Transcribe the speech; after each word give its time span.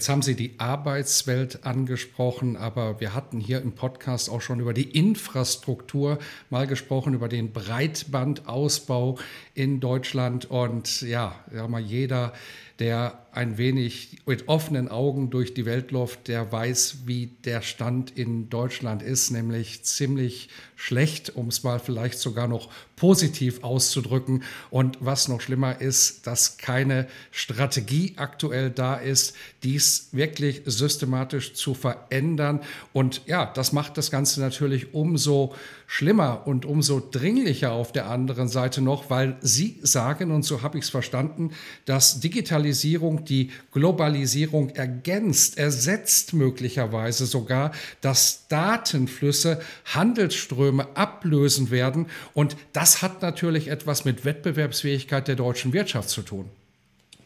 Jetzt 0.00 0.08
haben 0.08 0.22
Sie 0.22 0.34
die 0.34 0.54
Arbeitswelt 0.56 1.66
angesprochen, 1.66 2.56
aber 2.56 3.00
wir 3.00 3.12
hatten 3.12 3.38
hier 3.38 3.60
im 3.60 3.72
Podcast 3.72 4.30
auch 4.30 4.40
schon 4.40 4.58
über 4.58 4.72
die 4.72 4.96
Infrastruktur 4.98 6.18
mal 6.48 6.66
gesprochen, 6.66 7.12
über 7.12 7.28
den 7.28 7.52
Breitbandausbau 7.52 9.18
in 9.52 9.78
Deutschland. 9.78 10.50
Und 10.50 11.02
ja, 11.02 11.34
ja 11.54 11.68
mal 11.68 11.82
jeder, 11.82 12.32
der 12.80 13.20
ein 13.32 13.58
wenig 13.58 14.18
mit 14.26 14.48
offenen 14.48 14.88
Augen 14.88 15.30
durch 15.30 15.54
die 15.54 15.64
Welt 15.64 15.92
läuft, 15.92 16.28
der 16.28 16.50
weiß, 16.50 16.98
wie 17.06 17.26
der 17.44 17.62
Stand 17.62 18.16
in 18.16 18.48
Deutschland 18.48 19.02
ist, 19.02 19.30
nämlich 19.30 19.84
ziemlich 19.84 20.48
schlecht, 20.74 21.36
um 21.36 21.48
es 21.48 21.62
mal 21.62 21.78
vielleicht 21.78 22.18
sogar 22.18 22.48
noch 22.48 22.70
positiv 22.96 23.62
auszudrücken. 23.62 24.42
Und 24.70 24.98
was 25.00 25.28
noch 25.28 25.40
schlimmer 25.40 25.80
ist, 25.80 26.26
dass 26.26 26.58
keine 26.58 27.06
Strategie 27.30 28.14
aktuell 28.16 28.70
da 28.70 28.96
ist, 28.96 29.36
dies 29.62 30.08
wirklich 30.12 30.62
systematisch 30.64 31.54
zu 31.54 31.74
verändern. 31.74 32.60
Und 32.92 33.22
ja, 33.26 33.46
das 33.46 33.72
macht 33.72 33.96
das 33.96 34.10
Ganze 34.10 34.40
natürlich 34.40 34.92
umso 34.92 35.54
schlimmer 35.86 36.46
und 36.46 36.64
umso 36.64 37.00
dringlicher 37.00 37.72
auf 37.72 37.92
der 37.92 38.08
anderen 38.08 38.48
Seite 38.48 38.80
noch, 38.80 39.10
weil 39.10 39.36
Sie 39.40 39.78
sagen, 39.82 40.30
und 40.30 40.44
so 40.44 40.62
habe 40.62 40.78
ich 40.78 40.84
es 40.84 40.90
verstanden, 40.90 41.50
dass 41.84 42.20
Digitalisierung 42.20 42.69
die 42.72 43.50
Globalisierung 43.72 44.70
ergänzt, 44.70 45.58
ersetzt 45.58 46.32
möglicherweise 46.32 47.26
sogar, 47.26 47.72
dass 48.00 48.46
Datenflüsse 48.48 49.60
Handelsströme 49.84 50.96
ablösen 50.96 51.70
werden. 51.70 52.06
Und 52.34 52.56
das 52.72 53.02
hat 53.02 53.22
natürlich 53.22 53.68
etwas 53.68 54.04
mit 54.04 54.24
Wettbewerbsfähigkeit 54.24 55.28
der 55.28 55.36
deutschen 55.36 55.72
Wirtschaft 55.72 56.10
zu 56.10 56.22
tun. 56.22 56.46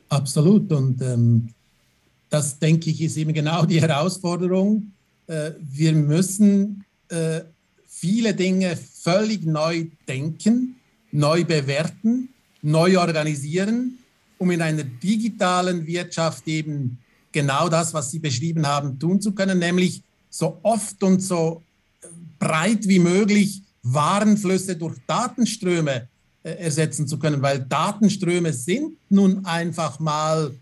Absolut. 0.08 0.70
Und 0.72 1.02
ähm, 1.02 1.48
das, 2.30 2.58
denke 2.58 2.90
ich, 2.90 3.00
ist 3.02 3.16
eben 3.16 3.32
genau 3.32 3.64
die 3.64 3.80
Herausforderung. 3.80 4.92
Äh, 5.26 5.52
wir 5.60 5.92
müssen 5.92 6.84
äh, 7.08 7.40
viele 7.86 8.34
Dinge 8.34 8.76
völlig 8.76 9.44
neu 9.44 9.86
denken, 10.08 10.76
neu 11.12 11.44
bewerten, 11.44 12.28
neu 12.62 12.98
organisieren 12.98 13.98
um 14.38 14.50
in 14.50 14.62
einer 14.62 14.84
digitalen 14.84 15.86
Wirtschaft 15.86 16.46
eben 16.48 16.98
genau 17.32 17.68
das, 17.68 17.92
was 17.94 18.10
Sie 18.10 18.18
beschrieben 18.18 18.66
haben, 18.66 18.98
tun 18.98 19.20
zu 19.20 19.32
können, 19.32 19.58
nämlich 19.58 20.02
so 20.30 20.58
oft 20.62 21.02
und 21.02 21.20
so 21.20 21.62
breit 22.38 22.86
wie 22.88 22.98
möglich 22.98 23.62
Warenflüsse 23.82 24.76
durch 24.76 24.96
Datenströme 25.06 26.08
äh, 26.42 26.50
ersetzen 26.50 27.06
zu 27.06 27.18
können, 27.18 27.42
weil 27.42 27.60
Datenströme 27.60 28.52
sind 28.52 28.96
nun 29.10 29.44
einfach 29.44 30.00
mal 30.00 30.54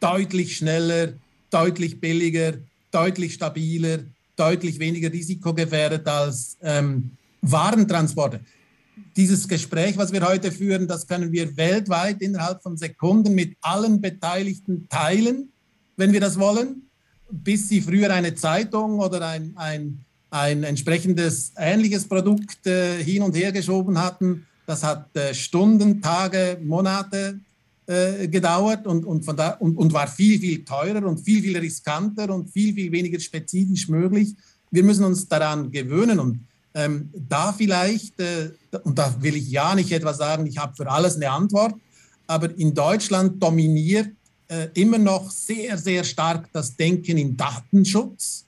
deutlich 0.00 0.56
schneller, 0.56 1.14
deutlich 1.50 2.00
billiger, 2.00 2.54
deutlich 2.90 3.34
stabiler, 3.34 4.00
deutlich 4.36 4.78
weniger 4.78 5.12
risikogefährdet 5.12 6.06
als 6.06 6.56
ähm, 6.62 7.10
Warentransporte 7.40 8.40
dieses 9.16 9.46
Gespräch, 9.48 9.96
was 9.96 10.12
wir 10.12 10.26
heute 10.26 10.50
führen, 10.50 10.88
das 10.88 11.06
können 11.06 11.32
wir 11.32 11.56
weltweit 11.56 12.20
innerhalb 12.22 12.62
von 12.62 12.76
Sekunden 12.76 13.34
mit 13.34 13.56
allen 13.60 14.00
Beteiligten 14.00 14.88
teilen, 14.88 15.50
wenn 15.96 16.12
wir 16.12 16.20
das 16.20 16.38
wollen, 16.38 16.82
bis 17.30 17.68
sie 17.68 17.80
früher 17.80 18.12
eine 18.12 18.34
Zeitung 18.34 18.98
oder 18.98 19.26
ein, 19.26 19.52
ein, 19.56 20.04
ein 20.30 20.64
entsprechendes 20.64 21.52
ähnliches 21.56 22.06
Produkt 22.06 22.66
äh, 22.66 23.02
hin 23.02 23.22
und 23.22 23.36
her 23.36 23.52
geschoben 23.52 23.98
hatten. 23.98 24.46
Das 24.66 24.82
hat 24.82 25.14
äh, 25.16 25.34
Stunden, 25.34 26.00
Tage, 26.00 26.58
Monate 26.62 27.40
äh, 27.86 28.28
gedauert 28.28 28.86
und, 28.86 29.04
und, 29.04 29.24
von 29.24 29.36
da, 29.36 29.50
und, 29.50 29.76
und 29.76 29.92
war 29.92 30.08
viel, 30.08 30.38
viel 30.38 30.64
teurer 30.64 31.06
und 31.06 31.18
viel, 31.18 31.42
viel 31.42 31.56
riskanter 31.56 32.34
und 32.34 32.50
viel, 32.50 32.74
viel 32.74 32.90
weniger 32.92 33.20
spezifisch 33.20 33.88
möglich. 33.88 34.34
Wir 34.70 34.82
müssen 34.82 35.04
uns 35.04 35.28
daran 35.28 35.70
gewöhnen 35.70 36.18
und 36.18 36.40
ähm, 36.76 37.08
da 37.14 37.54
vielleicht, 37.54 38.20
äh, 38.20 38.50
und 38.84 38.98
da 38.98 39.14
will 39.22 39.34
ich 39.34 39.48
ja 39.48 39.74
nicht 39.74 39.90
etwas 39.90 40.18
sagen, 40.18 40.46
ich 40.46 40.58
habe 40.58 40.76
für 40.76 40.88
alles 40.90 41.16
eine 41.16 41.30
Antwort, 41.30 41.74
aber 42.26 42.56
in 42.58 42.74
Deutschland 42.74 43.42
dominiert 43.42 44.10
äh, 44.48 44.68
immer 44.74 44.98
noch 44.98 45.30
sehr, 45.30 45.78
sehr 45.78 46.04
stark 46.04 46.50
das 46.52 46.76
Denken 46.76 47.16
in 47.16 47.34
Datenschutz 47.34 48.44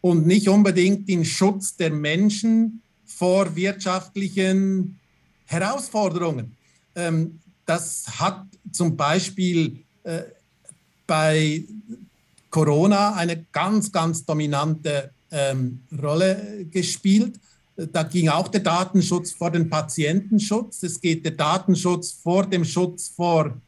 und 0.00 0.24
nicht 0.24 0.48
unbedingt 0.48 1.08
in 1.08 1.24
Schutz 1.24 1.76
der 1.76 1.90
Menschen 1.90 2.80
vor 3.04 3.56
wirtschaftlichen 3.56 5.00
Herausforderungen. 5.46 6.56
Ähm, 6.94 7.40
das 7.66 8.04
hat 8.20 8.46
zum 8.70 8.96
Beispiel 8.96 9.80
äh, 10.04 10.22
bei 11.08 11.64
Corona 12.50 13.14
eine 13.14 13.44
ganz, 13.50 13.90
ganz 13.90 14.24
dominante 14.24 15.10
ähm, 15.30 15.80
Rolle 16.02 16.66
gespielt. 16.70 17.38
Da 17.76 18.02
ging 18.04 18.28
auch 18.28 18.48
der 18.48 18.60
Datenschutz 18.60 19.32
vor 19.32 19.50
dem 19.50 19.68
Patientenschutz. 19.68 20.82
Es 20.82 21.00
geht 21.00 21.24
der 21.24 21.32
Datenschutz 21.32 22.12
vor 22.12 22.46
dem 22.46 22.64
Schutz 22.64 23.08
vor 23.08 23.60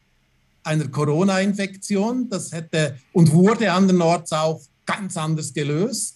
einer 0.63 0.87
Corona-Infektion. 0.87 2.27
Das 2.29 2.51
hätte 2.51 2.97
und 3.13 3.31
wurde 3.31 3.71
andernorts 3.71 4.31
auch 4.33 4.61
ganz 4.85 5.15
anders 5.15 5.53
gelöst. 5.53 6.15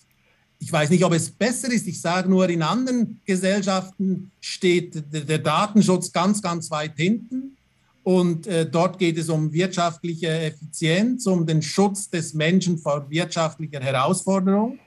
Ich 0.59 0.71
weiß 0.71 0.89
nicht, 0.89 1.03
ob 1.03 1.13
es 1.13 1.29
besser 1.29 1.71
ist. 1.71 1.87
Ich 1.87 1.99
sage 1.99 2.29
nur, 2.29 2.49
in 2.49 2.61
anderen 2.61 3.19
Gesellschaften 3.25 4.31
steht 4.39 5.03
der 5.11 5.39
Datenschutz 5.39 6.11
ganz, 6.11 6.41
ganz 6.41 6.71
weit 6.71 6.95
hinten. 6.95 7.57
Und 8.03 8.47
äh, 8.47 8.65
dort 8.65 8.97
geht 8.97 9.17
es 9.17 9.29
um 9.29 9.51
wirtschaftliche 9.53 10.27
Effizienz, 10.27 11.25
um 11.25 11.45
den 11.45 11.61
Schutz 11.61 12.09
des 12.09 12.33
Menschen 12.33 12.77
vor 12.77 13.09
wirtschaftlicher 13.09 13.79
Herausforderung. 13.79 14.79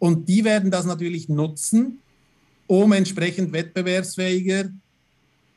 Und 0.00 0.28
die 0.28 0.42
werden 0.44 0.72
das 0.72 0.84
natürlich 0.86 1.28
nutzen, 1.28 2.00
um 2.66 2.90
entsprechend 2.92 3.52
wettbewerbsfähiger 3.52 4.70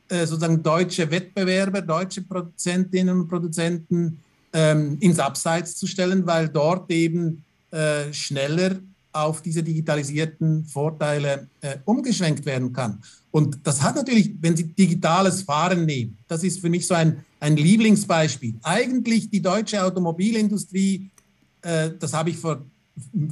äh, 0.08 0.26
sozusagen 0.26 0.62
deutsche 0.62 1.10
Wettbewerber, 1.10 1.80
deutsche 1.80 2.22
Produzentinnen 2.22 3.20
und 3.20 3.28
Produzenten 3.28 4.20
ähm, 4.52 4.98
ins 5.00 5.18
Abseits 5.18 5.76
zu 5.76 5.86
stellen, 5.86 6.26
weil 6.26 6.48
dort 6.48 6.90
eben 6.90 7.42
äh, 7.70 8.12
schneller 8.12 8.78
auf 9.12 9.40
diese 9.40 9.62
digitalisierten 9.62 10.64
Vorteile 10.66 11.48
äh, 11.60 11.78
umgeschwenkt 11.84 12.44
werden 12.44 12.72
kann. 12.72 13.00
Und 13.30 13.58
das 13.62 13.80
hat 13.80 13.96
natürlich, 13.96 14.34
wenn 14.40 14.56
Sie 14.56 14.64
digitales 14.64 15.42
Fahren 15.42 15.86
nehmen, 15.86 16.18
das 16.28 16.44
ist 16.44 16.60
für 16.60 16.68
mich 16.68 16.86
so 16.86 16.94
ein, 16.94 17.24
ein 17.40 17.56
Lieblingsbeispiel. 17.56 18.54
Eigentlich 18.62 19.30
die 19.30 19.40
deutsche 19.40 19.82
Automobilindustrie, 19.82 21.10
äh, 21.62 21.90
das 21.98 22.12
habe 22.12 22.30
ich 22.30 22.36
vor 22.36 22.64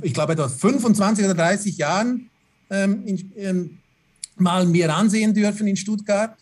ich 0.02 0.14
glaube, 0.14 0.32
etwa 0.32 0.48
25 0.48 1.24
oder 1.24 1.34
30 1.34 1.76
Jahren 1.76 2.30
ähm, 2.70 3.06
in, 3.06 3.32
ähm, 3.36 3.78
mal 4.36 4.66
mir 4.66 4.94
ansehen 4.94 5.34
dürfen 5.34 5.66
in 5.66 5.76
Stuttgart, 5.76 6.36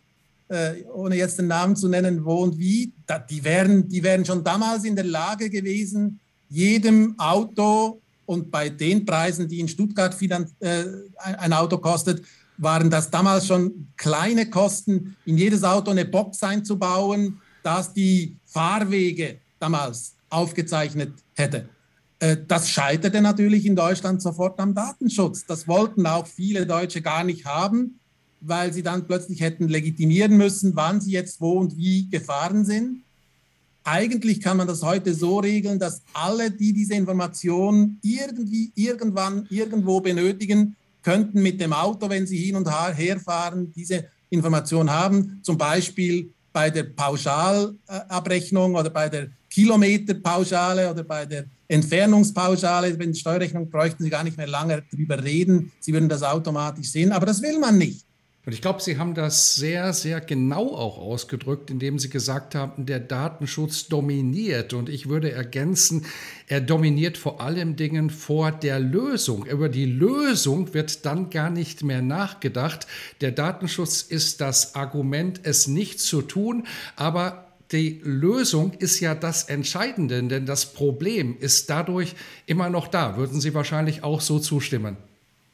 äh, 0.48 0.82
ohne 0.92 1.16
jetzt 1.16 1.38
den 1.38 1.48
Namen 1.48 1.76
zu 1.76 1.88
nennen, 1.88 2.24
wo 2.24 2.36
und 2.42 2.58
wie. 2.58 2.92
Da, 3.06 3.18
die, 3.18 3.44
wären, 3.44 3.88
die 3.88 4.02
wären 4.02 4.24
schon 4.24 4.42
damals 4.42 4.84
in 4.84 4.96
der 4.96 5.04
Lage 5.04 5.50
gewesen, 5.50 6.20
jedem 6.48 7.18
Auto 7.18 8.00
und 8.26 8.50
bei 8.50 8.68
den 8.68 9.04
Preisen, 9.04 9.48
die 9.48 9.60
in 9.60 9.68
Stuttgart 9.68 10.16
äh, 10.22 10.84
ein 11.20 11.52
Auto 11.52 11.78
kostet, 11.78 12.22
waren 12.58 12.90
das 12.90 13.10
damals 13.10 13.46
schon 13.46 13.88
kleine 13.96 14.48
Kosten, 14.50 15.16
in 15.24 15.38
jedes 15.38 15.64
Auto 15.64 15.90
eine 15.90 16.04
Box 16.04 16.42
einzubauen, 16.42 17.40
dass 17.62 17.92
die 17.92 18.36
Fahrwege 18.44 19.38
damals 19.58 20.14
aufgezeichnet 20.28 21.12
hätte. 21.34 21.68
Äh, 22.20 22.36
das 22.46 22.70
scheiterte 22.70 23.20
natürlich 23.20 23.66
in 23.66 23.74
Deutschland 23.74 24.22
sofort 24.22 24.60
am 24.60 24.74
Datenschutz. 24.74 25.44
Das 25.46 25.66
wollten 25.66 26.06
auch 26.06 26.26
viele 26.26 26.66
Deutsche 26.66 27.02
gar 27.02 27.24
nicht 27.24 27.46
haben, 27.46 27.98
weil 28.40 28.72
sie 28.72 28.82
dann 28.82 29.06
plötzlich 29.06 29.40
hätten 29.40 29.68
legitimieren 29.68 30.36
müssen, 30.36 30.76
wann 30.76 31.00
sie 31.00 31.12
jetzt 31.12 31.40
wo 31.40 31.52
und 31.52 31.76
wie 31.76 32.08
gefahren 32.08 32.64
sind. 32.64 33.02
Eigentlich 33.82 34.40
kann 34.40 34.58
man 34.58 34.68
das 34.68 34.82
heute 34.82 35.14
so 35.14 35.38
regeln, 35.38 35.78
dass 35.78 36.02
alle, 36.12 36.50
die 36.50 36.74
diese 36.74 36.94
Information 36.94 37.98
irgendwie, 38.02 38.72
irgendwann, 38.74 39.46
irgendwo 39.48 40.00
benötigen, 40.00 40.76
könnten 41.02 41.42
mit 41.42 41.60
dem 41.62 41.72
Auto, 41.72 42.10
wenn 42.10 42.26
sie 42.26 42.36
hin 42.36 42.56
und 42.56 42.68
her 42.68 43.18
fahren, 43.18 43.72
diese 43.74 44.04
Information 44.28 44.90
haben, 44.90 45.40
zum 45.42 45.56
Beispiel 45.56 46.30
bei 46.52 46.68
der 46.68 46.84
Pauschalabrechnung 46.84 48.74
oder 48.74 48.90
bei 48.90 49.08
der 49.08 49.30
Kilometerpauschale 49.50 50.90
oder 50.90 51.04
bei 51.04 51.26
der 51.26 51.44
Entfernungspauschale, 51.68 52.98
wenn 52.98 53.14
Steuerrechnung 53.14 53.68
bräuchten 53.68 54.04
Sie 54.04 54.10
gar 54.10 54.24
nicht 54.24 54.36
mehr 54.36 54.46
lange 54.46 54.82
darüber 54.90 55.22
reden. 55.22 55.72
Sie 55.80 55.92
würden 55.92 56.08
das 56.08 56.22
automatisch 56.22 56.90
sehen, 56.90 57.12
aber 57.12 57.26
das 57.26 57.42
will 57.42 57.58
man 57.58 57.78
nicht. 57.78 58.04
Und 58.46 58.54
ich 58.54 58.62
glaube, 58.62 58.80
Sie 58.80 58.96
haben 58.96 59.14
das 59.14 59.54
sehr, 59.54 59.92
sehr 59.92 60.20
genau 60.20 60.74
auch 60.74 60.96
ausgedrückt, 60.96 61.70
indem 61.70 61.98
Sie 61.98 62.08
gesagt 62.08 62.54
haben, 62.54 62.86
der 62.86 62.98
Datenschutz 62.98 63.86
dominiert. 63.88 64.72
Und 64.72 64.88
ich 64.88 65.10
würde 65.10 65.30
ergänzen, 65.30 66.06
er 66.46 66.62
dominiert 66.62 67.18
vor 67.18 67.42
allem 67.42 67.76
Dingen 67.76 68.08
vor 68.08 68.50
der 68.50 68.80
Lösung. 68.80 69.44
Über 69.44 69.68
die 69.68 69.84
Lösung 69.84 70.72
wird 70.72 71.04
dann 71.04 71.28
gar 71.28 71.50
nicht 71.50 71.84
mehr 71.84 72.00
nachgedacht. 72.00 72.86
Der 73.20 73.30
Datenschutz 73.30 74.00
ist 74.00 74.40
das 74.40 74.74
Argument, 74.74 75.40
es 75.42 75.66
nicht 75.66 76.00
zu 76.00 76.22
tun, 76.22 76.66
aber 76.96 77.49
die 77.72 78.00
Lösung 78.02 78.72
ist 78.74 79.00
ja 79.00 79.14
das 79.14 79.44
Entscheidende, 79.44 80.22
denn 80.22 80.46
das 80.46 80.66
Problem 80.66 81.36
ist 81.38 81.70
dadurch 81.70 82.14
immer 82.46 82.68
noch 82.68 82.88
da. 82.88 83.16
Würden 83.16 83.40
Sie 83.40 83.54
wahrscheinlich 83.54 84.02
auch 84.02 84.20
so 84.20 84.38
zustimmen? 84.38 84.96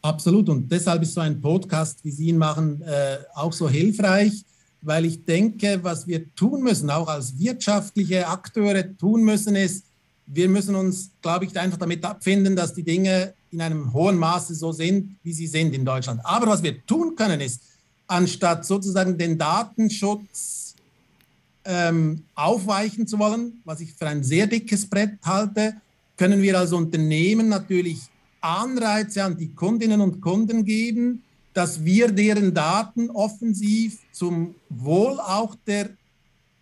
Absolut. 0.03 0.49
Und 0.49 0.71
deshalb 0.71 1.03
ist 1.03 1.15
so 1.15 1.21
ein 1.21 1.41
Podcast, 1.41 1.99
wie 2.05 2.11
Sie 2.11 2.29
ihn 2.29 2.39
machen, 2.39 2.81
äh, 2.83 3.19
auch 3.35 3.53
so 3.53 3.69
hilfreich, 3.69 4.45
weil 4.81 5.05
ich 5.05 5.25
denke, 5.25 5.81
was 5.83 6.07
wir 6.07 6.33
tun 6.35 6.63
müssen, 6.63 6.89
auch 6.91 7.09
als 7.09 7.39
wirtschaftliche 7.39 8.27
Akteure 8.27 8.97
tun 8.97 9.23
müssen, 9.23 9.57
ist, 9.57 9.85
wir 10.27 10.49
müssen 10.49 10.75
uns, 10.75 11.11
glaube 11.23 11.45
ich, 11.45 11.59
einfach 11.59 11.79
damit 11.79 12.05
abfinden, 12.05 12.57
dass 12.57 12.73
die 12.73 12.83
Dinge 12.83 13.35
in 13.51 13.61
einem 13.61 13.93
hohen 13.93 14.17
Maße 14.17 14.55
so 14.55 14.73
sind, 14.73 15.17
wie 15.23 15.33
sie 15.33 15.47
sind 15.47 15.75
in 15.75 15.85
Deutschland. 15.85 16.21
Aber 16.25 16.47
was 16.47 16.63
wir 16.63 16.85
tun 16.87 17.15
können, 17.15 17.41
ist, 17.41 17.63
anstatt 18.07 18.65
sozusagen 18.65 19.17
den 19.17 19.39
Datenschutz 19.39 20.66
ähm, 21.67 22.23
aufweichen 22.35 23.07
zu 23.07 23.19
wollen, 23.19 23.61
was 23.65 23.81
ich 23.81 23.93
für 23.93 24.07
ein 24.07 24.23
sehr 24.23 24.47
dickes 24.47 24.87
Brett 24.87 25.19
halte, 25.25 25.75
können 26.17 26.41
wir 26.41 26.59
als 26.59 26.73
Unternehmen 26.73 27.49
natürlich 27.49 28.01
Anreize 28.41 29.25
an 29.25 29.37
die 29.37 29.53
Kundinnen 29.55 30.01
und 30.01 30.21
Kunden 30.21 30.65
geben, 30.65 31.23
dass 31.53 31.85
wir 31.85 32.13
deren 32.13 32.55
Daten 32.55 33.11
offensiv 33.11 33.99
zum 34.13 34.55
Wohl 34.69 35.19
auch 35.21 35.55
der 35.67 35.91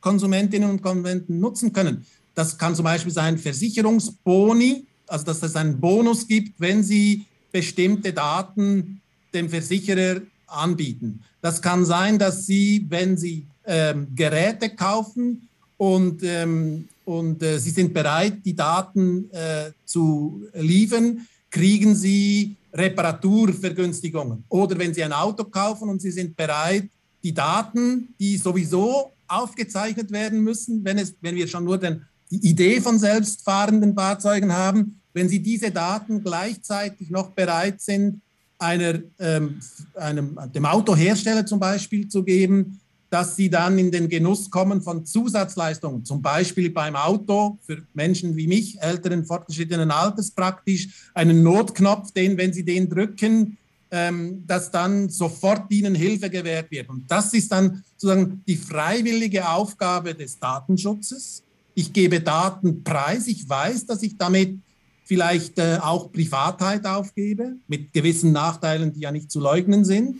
Konsumentinnen 0.01 0.71
und 0.71 0.83
Konsumenten 0.83 1.41
nutzen 1.41 1.73
können. 1.73 2.05
Das 2.35 2.57
kann 2.57 2.75
zum 2.75 2.85
Beispiel 2.85 3.13
sein 3.13 3.39
Versicherungsboni, 3.39 4.87
also 5.07 5.25
dass 5.25 5.43
es 5.43 5.57
einen 5.57 5.81
Bonus 5.81 6.27
gibt, 6.27 6.59
wenn 6.61 6.83
sie 6.83 7.27
bestimmte 7.53 8.13
Daten 8.13 9.01
dem 9.33 9.49
Versicherer 9.49 10.23
anbieten. 10.47 11.21
Das 11.41 11.61
kann 11.61 11.85
sein, 11.85 12.19
dass 12.19 12.47
sie, 12.47 12.87
wenn 12.89 13.17
sie 13.17 13.47
ähm, 13.67 14.09
Geräte 14.15 14.71
kaufen 14.71 15.49
und, 15.77 16.23
ähm, 16.23 16.89
und 17.05 17.43
äh, 17.43 17.59
sie 17.59 17.71
sind 17.71 17.93
bereit, 17.93 18.39
die 18.45 18.55
Daten 18.55 19.31
äh, 19.33 19.71
zu 19.85 20.43
liefern, 20.55 21.27
kriegen 21.51 21.95
Sie 21.95 22.57
Reparaturvergünstigungen. 22.73 24.45
Oder 24.49 24.79
wenn 24.79 24.93
Sie 24.93 25.05
ein 25.05 25.13
Auto 25.13 25.45
kaufen 25.45 25.89
und 25.89 26.03
Sie 26.03 26.11
sind 26.11 26.37
bereit, 26.37 26.89
die 27.23 27.33
Daten, 27.33 28.09
die 28.19 28.37
sowieso 28.37 29.13
aufgezeichnet 29.29 30.11
werden 30.11 30.41
müssen, 30.41 30.85
wenn, 30.85 30.99
es, 30.99 31.15
wenn 31.21 31.37
wir 31.37 31.47
schon 31.47 31.65
nur 31.65 31.79
den, 31.79 32.03
die 32.31 32.49
Idee 32.49 32.81
von 32.81 32.99
selbstfahrenden 32.99 33.95
Fahrzeugen 33.95 34.53
haben, 34.53 35.01
wenn 35.13 35.29
Sie 35.29 35.39
diese 35.39 35.71
Daten 35.71 36.23
gleichzeitig 36.23 37.11
noch 37.11 37.31
bereit 37.31 37.81
sind, 37.81 38.21
einer, 38.59 39.01
ähm, 39.19 39.61
einem, 39.95 40.39
dem 40.55 40.67
Autohersteller 40.67 41.47
zum 41.47 41.61
Beispiel 41.61 42.09
zu 42.09 42.23
geben, 42.25 42.81
dass 43.15 43.37
sie 43.37 43.49
dann 43.49 43.79
in 43.79 43.93
den 43.93 44.09
Genuss 44.09 44.51
kommen 44.51 44.83
von 44.83 45.07
Zusatzleistungen, 45.07 46.05
zum 46.05 46.21
Beispiel 46.21 46.69
beim 46.71 46.97
Auto 46.97 47.61
für 47.65 47.81
Menschen 47.95 48.37
wie 48.37 48.49
mich, 48.49 48.83
älteren, 48.83 49.25
fortgeschrittenen 49.25 49.93
Alters 49.93 50.33
praktisch, 50.33 50.89
einen 51.15 51.45
Notknopf, 51.45 52.11
den, 52.11 52.37
wenn 52.37 52.53
sie 52.53 52.65
den 52.65 52.89
drücken, 52.89 53.57
ähm, 53.93 54.43
dass 54.49 54.73
dann 54.73 55.11
sofort 55.11 55.71
ihnen 55.71 55.95
Hilfe 55.95 56.29
gewährt 56.29 56.73
wird. 56.73 56.89
Und 56.89 57.09
das 57.09 57.33
ist 57.35 57.53
dann 57.53 57.85
sozusagen 57.93 58.43
die 58.49 58.57
freiwillige 58.57 59.49
Aufgabe 59.49 60.13
des 60.17 60.41
Datenschutzes. 60.41 61.45
Ich 61.77 61.93
gebe 61.93 62.19
Daten 62.19 62.83
preis, 62.83 63.29
ich 63.29 63.49
weiß, 63.49 63.87
dass 63.87 64.03
ich 64.03 64.19
damit 64.19 64.59
vielleicht 65.05 65.61
äh, 65.61 65.79
auch 65.81 66.11
Privatheit 66.11 66.85
aufgebe, 66.85 67.59
mit 67.69 67.93
gewissen 67.93 68.33
Nachteilen, 68.33 68.93
die 68.93 69.03
ja 69.03 69.13
nicht 69.13 69.31
zu 69.31 69.39
leugnen 69.39 69.85
sind, 69.85 70.17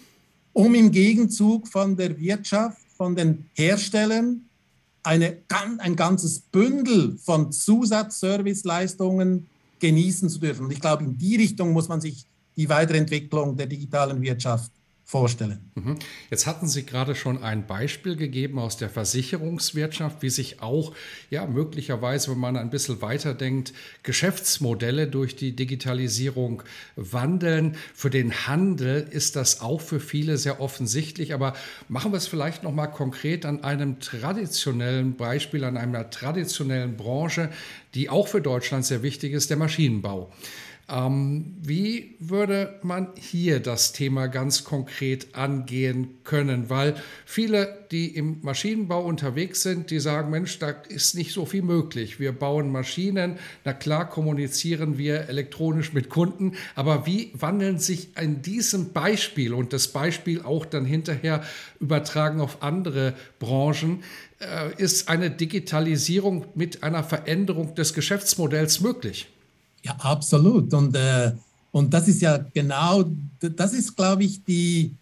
um 0.53 0.77
im 0.77 0.93
Gegenzug 0.93 1.67
von 1.67 1.97
der 1.97 2.17
Wirtschaft 2.21 2.84
von 3.05 3.15
den 3.15 3.45
Herstellern 3.53 4.49
eine, 5.03 5.37
ein 5.77 5.95
ganzes 5.95 6.41
Bündel 6.41 7.19
von 7.19 7.53
Zusatzserviceleistungen 7.53 9.47
genießen 9.79 10.31
zu 10.31 10.39
dürfen. 10.39 10.65
Und 10.65 10.71
ich 10.71 10.81
glaube, 10.81 11.05
in 11.05 11.19
die 11.19 11.37
Richtung 11.37 11.75
muss 11.75 11.87
man 11.87 12.01
sich 12.01 12.25
die 12.57 12.67
Weiterentwicklung 12.71 13.59
der 13.59 13.67
digitalen 13.67 14.23
Wirtschaft 14.23 14.73
vorstellen. 15.07 15.71
Mhm. 15.75 15.99
Jetzt 16.31 16.47
hatten 16.47 16.67
Sie 16.67 16.87
gerade 16.87 17.15
schon 17.15 17.43
ein 17.43 17.67
Beispiel 17.67 18.17
gegeben 18.17 18.59
aus 18.59 18.79
der 18.79 18.89
Versicherungswirtschaft, 18.89 20.23
wie 20.23 20.31
sich 20.31 20.63
auch 20.63 20.95
ja 21.29 21.47
möglicherweise, 21.47 22.31
wenn 22.31 22.39
man 22.39 22.57
ein 22.57 22.71
bisschen 22.71 23.03
weiterdenkt, 23.03 23.75
Geschäftsmodelle 24.03 25.07
durch 25.07 25.37
die 25.37 25.55
Digitalisierung 25.55 26.63
wandeln. 26.97 27.77
Für 27.95 28.09
den 28.09 28.47
Handel 28.47 29.07
ist 29.11 29.37
das 29.37 29.61
auch 29.61 29.83
für 29.83 30.01
viele 30.01 30.39
sehr 30.39 30.61
offensichtlich, 30.61 31.35
aber 31.35 31.53
machen 31.89 32.13
wir 32.13 32.17
es 32.17 32.27
vielleicht 32.27 32.63
noch 32.63 32.73
mal 32.73 32.87
konkret 32.87 33.45
an 33.45 33.63
einem 33.63 34.01
traditionellen 34.01 35.17
Beispiel, 35.17 35.65
an 35.65 35.77
einer 35.77 36.09
traditionellen 36.09 36.97
Branche, 36.97 37.51
die 37.95 38.09
auch 38.09 38.27
für 38.27 38.41
Deutschland 38.41 38.87
sehr 38.87 39.03
wichtig 39.03 39.35
ist, 39.35 39.51
der 39.51 39.59
Maschinenbau. 39.59 40.33
Ähm, 40.87 41.57
wie 41.63 42.17
würde 42.21 42.79
man 42.83 43.09
hier 43.17 43.61
das 43.61 43.93
Thema 43.93 44.27
ganz 44.27 44.65
konkret 44.65 45.35
angehen 45.35 46.19
können? 46.25 46.69
Weil 46.69 46.97
viele, 47.25 47.87
die 47.91 48.09
im 48.15 48.41
Maschinenbau 48.43 49.03
unterwegs 49.03 49.63
sind, 49.63 49.91
die 49.91 49.99
sagen, 49.99 50.31
Mensch, 50.31 50.59
da 50.59 50.71
ist 50.71 51.15
nicht 51.15 51.33
so 51.33 51.47
viel 51.47 51.63
möglich. 51.63 52.21
Wir 52.21 52.33
bauen 52.33 52.71
Maschinen, 52.71 53.39
na 53.65 53.73
klar 53.73 54.11
kommunizieren 54.11 54.99
wir 54.99 55.29
elektronisch 55.31 55.95
mit 55.95 56.11
Kunden, 56.11 56.53
aber 56.75 57.07
wie 57.07 57.31
wandeln 57.33 57.79
sich 57.79 58.15
in 58.21 58.43
diesem 58.43 58.93
Beispiel 58.93 59.55
und 59.55 59.73
das 59.73 59.89
Beispiel 59.89 60.43
auch 60.43 60.67
dann 60.67 60.85
hinterher 60.85 61.43
übertragen 61.81 62.43
auf 62.43 62.63
andere 62.63 63.15
Branchen, 63.39 64.03
äh, 64.41 64.75
ist 64.77 65.09
eine 65.09 65.31
Digitalisierung 65.31 66.45
mit 66.55 66.83
einer 66.83 67.05
Veränderung 67.05 67.75
des 67.75 67.95
Geschäftsmodells 67.95 68.81
möglich? 68.81 69.29
Ja, 69.85 69.97
absolut. 69.99 70.73
Und, 70.73 70.97
äh, 70.97 71.33
und 71.71 71.93
das 71.93 72.09
ist 72.09 72.23
ja 72.23 72.39
genau, 72.39 73.05
das 73.39 73.75
ist, 73.75 73.95
glaube 73.95 74.25
ich, 74.25 74.43
die, 74.43 74.95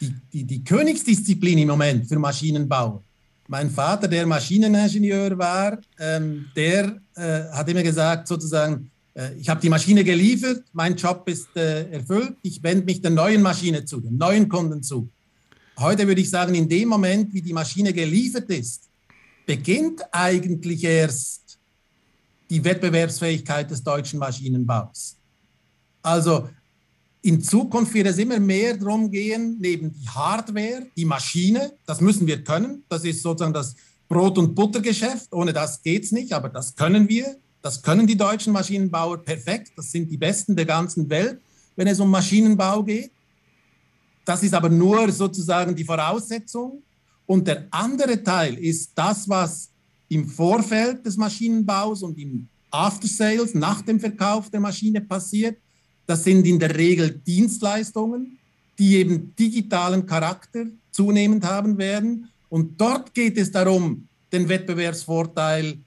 die, 0.00 0.14
die, 0.32 0.44
die 0.44 0.64
Königsdisziplin 0.64 1.58
im 1.58 1.68
Moment 1.68 2.08
für 2.08 2.18
Maschinenbau. 2.18 3.02
Mein 3.46 3.70
Vater, 3.70 4.08
der 4.08 4.26
Maschineningenieur 4.26 5.38
war, 5.38 5.78
ähm, 6.00 6.46
der 6.56 7.00
äh, 7.14 7.44
hat 7.52 7.68
immer 7.68 7.82
gesagt, 7.82 8.26
sozusagen, 8.26 8.90
äh, 9.14 9.34
ich 9.38 9.48
habe 9.48 9.60
die 9.60 9.68
Maschine 9.68 10.02
geliefert, 10.02 10.64
mein 10.72 10.96
Job 10.96 11.28
ist 11.28 11.54
äh, 11.54 11.90
erfüllt, 11.90 12.34
ich 12.42 12.60
wende 12.62 12.84
mich 12.86 13.02
der 13.02 13.10
neuen 13.10 13.42
Maschine 13.42 13.84
zu, 13.84 14.00
den 14.00 14.16
neuen 14.16 14.48
Kunden 14.48 14.82
zu. 14.82 15.08
Heute 15.78 16.08
würde 16.08 16.22
ich 16.22 16.30
sagen, 16.30 16.54
in 16.54 16.68
dem 16.68 16.88
Moment, 16.88 17.32
wie 17.34 17.42
die 17.42 17.52
Maschine 17.52 17.92
geliefert 17.92 18.48
ist, 18.48 18.88
beginnt 19.46 20.00
eigentlich 20.10 20.82
erst 20.82 21.43
die 22.54 22.64
Wettbewerbsfähigkeit 22.64 23.68
des 23.68 23.82
deutschen 23.82 24.20
Maschinenbaus. 24.20 25.16
Also 26.02 26.48
in 27.22 27.42
Zukunft 27.42 27.92
wird 27.94 28.06
es 28.06 28.18
immer 28.18 28.38
mehr 28.38 28.76
darum 28.76 29.10
gehen, 29.10 29.56
neben 29.60 29.92
die 29.92 30.08
Hardware, 30.08 30.86
die 30.96 31.04
Maschine, 31.04 31.72
das 31.84 32.00
müssen 32.00 32.26
wir 32.26 32.44
können, 32.44 32.84
das 32.88 33.04
ist 33.04 33.22
sozusagen 33.22 33.52
das 33.52 33.74
Brot- 34.08 34.38
und 34.38 34.54
Buttergeschäft, 34.54 35.32
ohne 35.32 35.52
das 35.52 35.82
geht 35.82 36.04
es 36.04 36.12
nicht, 36.12 36.32
aber 36.32 36.48
das 36.48 36.76
können 36.76 37.08
wir, 37.08 37.36
das 37.60 37.82
können 37.82 38.06
die 38.06 38.16
deutschen 38.16 38.52
Maschinenbauer 38.52 39.18
perfekt, 39.18 39.72
das 39.76 39.90
sind 39.90 40.08
die 40.10 40.18
Besten 40.18 40.54
der 40.54 40.66
ganzen 40.66 41.10
Welt, 41.10 41.40
wenn 41.74 41.88
es 41.88 41.98
um 41.98 42.10
Maschinenbau 42.10 42.84
geht. 42.84 43.10
Das 44.24 44.42
ist 44.44 44.54
aber 44.54 44.68
nur 44.68 45.10
sozusagen 45.10 45.74
die 45.74 45.84
Voraussetzung. 45.84 46.82
Und 47.26 47.48
der 47.48 47.66
andere 47.70 48.22
Teil 48.22 48.54
ist 48.58 48.92
das, 48.94 49.28
was 49.28 49.70
im 50.08 50.28
Vorfeld 50.28 51.04
des 51.04 51.16
Maschinenbaus 51.16 52.02
und 52.02 52.18
im 52.18 52.48
After 52.70 53.06
Sales, 53.06 53.54
nach 53.54 53.82
dem 53.82 54.00
Verkauf 54.00 54.50
der 54.50 54.60
Maschine 54.60 55.00
passiert. 55.00 55.56
Das 56.06 56.24
sind 56.24 56.46
in 56.46 56.58
der 56.58 56.76
Regel 56.76 57.20
Dienstleistungen, 57.26 58.38
die 58.78 58.96
eben 58.96 59.34
digitalen 59.36 60.04
Charakter 60.04 60.66
zunehmend 60.90 61.44
haben 61.44 61.78
werden. 61.78 62.28
Und 62.48 62.80
dort 62.80 63.14
geht 63.14 63.38
es 63.38 63.50
darum, 63.50 64.06
den 64.32 64.48
Wettbewerbsvorteil 64.48 65.78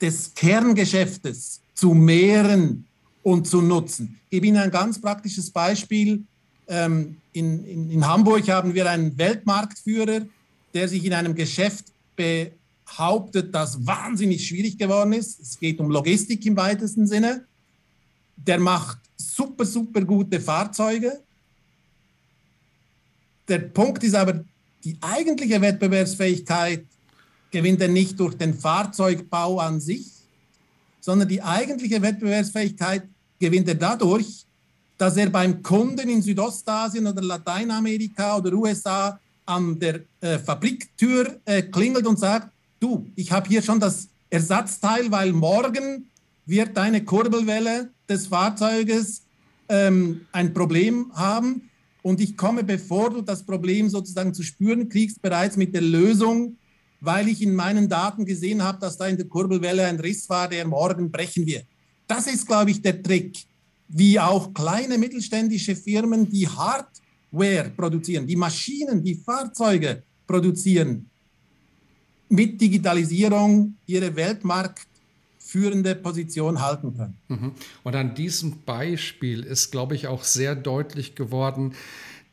des 0.00 0.34
Kerngeschäftes 0.34 1.60
zu 1.74 1.94
mehren 1.94 2.86
und 3.22 3.46
zu 3.46 3.62
nutzen. 3.62 4.18
Ich 4.24 4.30
gebe 4.30 4.46
Ihnen 4.46 4.58
ein 4.58 4.70
ganz 4.70 5.00
praktisches 5.00 5.50
Beispiel. 5.50 6.22
Ähm, 6.68 7.16
in, 7.32 7.64
in, 7.64 7.90
in 7.90 8.06
Hamburg 8.06 8.48
haben 8.48 8.74
wir 8.74 8.90
einen 8.90 9.16
Weltmarktführer, 9.16 10.26
der 10.74 10.88
sich 10.88 11.04
in 11.04 11.14
einem 11.14 11.34
Geschäft 11.34 11.86
behauptet, 12.86 13.54
das 13.54 13.84
wahnsinnig 13.86 14.46
schwierig 14.46 14.78
geworden 14.78 15.12
ist. 15.12 15.40
Es 15.40 15.58
geht 15.58 15.80
um 15.80 15.90
Logistik 15.90 16.46
im 16.46 16.56
weitesten 16.56 17.06
Sinne. 17.06 17.44
Der 18.36 18.58
macht 18.58 18.98
super, 19.16 19.64
super 19.64 20.02
gute 20.02 20.40
Fahrzeuge. 20.40 21.20
Der 23.48 23.58
Punkt 23.58 24.02
ist 24.04 24.14
aber, 24.14 24.44
die 24.84 24.96
eigentliche 25.00 25.60
Wettbewerbsfähigkeit 25.60 26.84
gewinnt 27.50 27.80
er 27.80 27.88
nicht 27.88 28.18
durch 28.18 28.36
den 28.36 28.54
Fahrzeugbau 28.54 29.58
an 29.58 29.80
sich, 29.80 30.06
sondern 31.00 31.28
die 31.28 31.42
eigentliche 31.42 32.02
Wettbewerbsfähigkeit 32.02 33.04
gewinnt 33.38 33.68
er 33.68 33.76
dadurch, 33.76 34.44
dass 34.98 35.16
er 35.16 35.30
beim 35.30 35.62
Kunden 35.62 36.08
in 36.08 36.22
Südostasien 36.22 37.06
oder 37.06 37.22
Lateinamerika 37.22 38.38
oder 38.38 38.52
USA 38.52 39.18
an 39.44 39.78
der 39.78 40.00
äh, 40.20 40.38
Fabriktür 40.38 41.40
äh, 41.44 41.62
klingelt 41.62 42.06
und 42.06 42.18
sagt, 42.18 42.50
du, 42.80 43.06
ich 43.14 43.32
habe 43.32 43.48
hier 43.48 43.62
schon 43.62 43.80
das 43.80 44.08
Ersatzteil, 44.30 45.10
weil 45.10 45.32
morgen 45.32 46.10
wird 46.46 46.76
deine 46.76 47.04
Kurbelwelle 47.04 47.90
des 48.08 48.26
Fahrzeuges 48.28 49.22
ähm, 49.68 50.22
ein 50.32 50.54
Problem 50.54 51.10
haben 51.14 51.68
und 52.02 52.20
ich 52.20 52.36
komme, 52.36 52.62
bevor 52.62 53.10
du 53.10 53.20
das 53.20 53.44
Problem 53.44 53.88
sozusagen 53.88 54.32
zu 54.32 54.44
spüren 54.44 54.88
kriegst, 54.88 55.20
bereits 55.20 55.56
mit 55.56 55.74
der 55.74 55.82
Lösung, 55.82 56.56
weil 57.00 57.28
ich 57.28 57.42
in 57.42 57.54
meinen 57.54 57.88
Daten 57.88 58.24
gesehen 58.24 58.62
habe, 58.62 58.78
dass 58.78 58.96
da 58.96 59.08
in 59.08 59.16
der 59.16 59.26
Kurbelwelle 59.26 59.84
ein 59.84 59.98
Riss 59.98 60.28
war, 60.28 60.48
der 60.48 60.66
morgen 60.66 61.10
brechen 61.10 61.44
wird. 61.46 61.66
Das 62.06 62.28
ist, 62.28 62.46
glaube 62.46 62.70
ich, 62.70 62.80
der 62.80 63.02
Trick, 63.02 63.36
wie 63.88 64.20
auch 64.20 64.54
kleine 64.54 64.98
mittelständische 64.98 65.74
Firmen, 65.74 66.30
die 66.30 66.46
Hardware 66.46 67.72
produzieren, 67.76 68.26
die 68.26 68.36
Maschinen, 68.36 69.02
die 69.02 69.16
Fahrzeuge 69.16 70.04
produzieren, 70.26 71.10
mit 72.28 72.60
Digitalisierung 72.60 73.76
ihre 73.86 74.16
Weltmarkt 74.16 74.86
führende 75.38 75.94
Position 75.94 76.60
halten 76.60 76.96
können. 76.96 77.16
Mhm. 77.28 77.52
Und 77.84 77.94
an 77.94 78.14
diesem 78.14 78.62
Beispiel 78.64 79.44
ist, 79.44 79.70
glaube 79.70 79.94
ich, 79.94 80.08
auch 80.08 80.24
sehr 80.24 80.56
deutlich 80.56 81.14
geworden, 81.14 81.74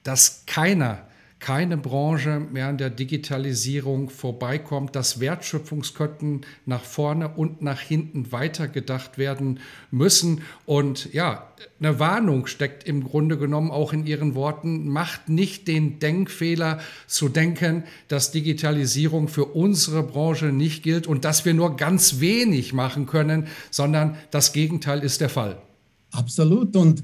dass 0.04 0.46
keiner 0.46 1.08
keine 1.44 1.76
Branche 1.76 2.40
mehr 2.40 2.68
an 2.68 2.78
der 2.78 2.90
Digitalisierung 2.90 4.10
vorbeikommt, 4.10 4.96
dass 4.96 5.20
Wertschöpfungsketten 5.20 6.46
nach 6.66 6.86
vorne 6.86 7.28
und 7.28 7.62
nach 7.62 7.82
hinten 7.82 8.32
weitergedacht 8.32 9.18
werden 9.18 9.60
müssen. 9.92 10.44
Und 10.66 11.12
ja, 11.12 11.52
eine 11.82 12.00
Warnung 12.00 12.48
steckt 12.48 12.86
im 12.86 13.04
Grunde 13.04 13.38
genommen 13.38 13.72
auch 13.72 13.92
in 13.92 14.06
Ihren 14.06 14.36
Worten, 14.36 14.88
macht 14.88 15.28
nicht 15.28 15.68
den 15.68 16.00
Denkfehler 16.00 16.80
zu 17.08 17.28
denken, 17.28 17.84
dass 18.08 18.32
Digitalisierung 18.32 19.28
für 19.28 19.44
unsere 19.44 20.02
Branche 20.02 20.46
nicht 20.46 20.82
gilt 20.82 21.08
und 21.08 21.26
dass 21.26 21.44
wir 21.44 21.54
nur 21.54 21.76
ganz 21.76 22.22
wenig 22.22 22.72
machen 22.72 23.06
können, 23.06 23.48
sondern 23.70 24.16
das 24.32 24.54
Gegenteil 24.54 25.04
ist 25.04 25.20
der 25.20 25.30
Fall. 25.30 25.62
Absolut. 26.12 26.78
Und 26.78 27.04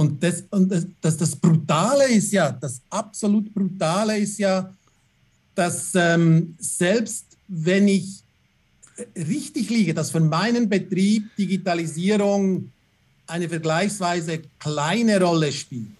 und, 0.00 0.22
das, 0.22 0.44
und 0.48 0.72
das, 0.72 0.86
das, 1.02 1.16
das 1.18 1.36
Brutale 1.36 2.08
ist 2.08 2.32
ja, 2.32 2.50
das 2.52 2.80
absolut 2.88 3.52
Brutale 3.52 4.16
ist 4.16 4.38
ja, 4.38 4.74
dass 5.54 5.94
ähm, 5.94 6.54
selbst 6.58 7.26
wenn 7.48 7.86
ich 7.86 8.22
richtig 9.14 9.68
liege, 9.68 9.92
dass 9.92 10.10
für 10.10 10.20
meinen 10.20 10.70
Betrieb 10.70 11.24
Digitalisierung 11.36 12.72
eine 13.26 13.46
vergleichsweise 13.46 14.40
kleine 14.58 15.20
Rolle 15.20 15.52
spielt. 15.52 15.90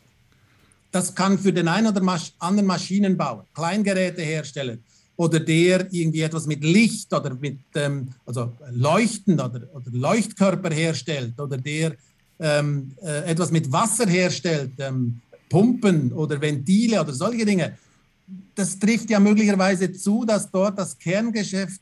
Das 0.90 1.14
kann 1.14 1.38
für 1.38 1.52
den 1.52 1.68
einen 1.68 1.88
oder 1.88 2.00
anderen 2.38 2.66
Maschinenbauer, 2.66 3.44
Kleingerätehersteller 3.52 4.78
oder 5.16 5.40
der 5.40 5.92
irgendwie 5.92 6.22
etwas 6.22 6.46
mit 6.46 6.64
Licht 6.64 7.12
oder 7.12 7.34
mit 7.34 7.58
ähm, 7.74 8.08
also 8.24 8.50
Leuchten 8.70 9.34
oder, 9.34 9.60
oder 9.74 9.90
Leuchtkörper 9.92 10.70
herstellt 10.70 11.38
oder 11.38 11.58
der 11.58 11.96
ähm, 12.40 12.92
äh, 13.02 13.30
etwas 13.30 13.50
mit 13.50 13.70
Wasser 13.70 14.06
herstellt, 14.06 14.72
ähm, 14.78 15.20
Pumpen 15.48 16.12
oder 16.12 16.40
Ventile 16.40 17.00
oder 17.00 17.12
solche 17.12 17.44
Dinge, 17.44 17.76
das 18.54 18.78
trifft 18.78 19.10
ja 19.10 19.20
möglicherweise 19.20 19.92
zu, 19.92 20.24
dass 20.24 20.50
dort 20.50 20.78
das 20.78 20.98
Kerngeschäft 20.98 21.80